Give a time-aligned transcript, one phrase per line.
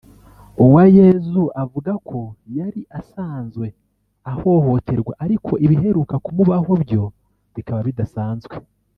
[0.63, 2.19] Uwayezu avuga ko
[2.57, 3.65] yari asanzwe
[4.31, 7.03] ahohoterwa ariko ibiheruka kumubaho byo
[7.55, 8.55] bikaba bidasanzwe